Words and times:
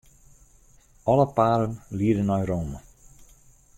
Alle 1.11 1.27
paden 1.37 1.75
liede 1.99 2.23
nei 2.23 2.43
Rome. 2.49 2.77